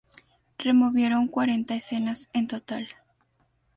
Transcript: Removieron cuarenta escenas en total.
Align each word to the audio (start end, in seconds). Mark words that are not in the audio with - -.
Removieron 0.57 1.27
cuarenta 1.27 1.75
escenas 1.75 2.31
en 2.33 2.47
total. 2.47 2.87